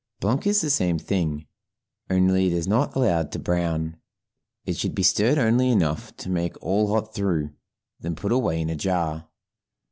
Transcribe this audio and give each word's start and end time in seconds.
Blanc 0.19 0.47
is 0.47 0.61
the 0.61 0.71
same 0.71 0.97
thing, 0.97 1.45
only 2.09 2.47
it 2.47 2.53
is 2.53 2.67
not 2.67 2.95
allowed 2.95 3.31
to 3.31 3.37
brown; 3.37 3.97
it 4.65 4.75
should 4.75 4.95
be 4.95 5.03
stirred 5.03 5.37
only 5.37 5.69
enough 5.69 6.17
to 6.17 6.27
make 6.27 6.59
all 6.59 6.87
hot 6.87 7.13
through, 7.13 7.51
then 7.99 8.15
put 8.15 8.31
away 8.31 8.59
in 8.61 8.71
a 8.71 8.75
jar. 8.75 9.27